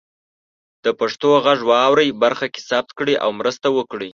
[0.83, 4.09] د پښتو غږ واورئ برخه کې ثبت کړئ او مرسته وکړئ.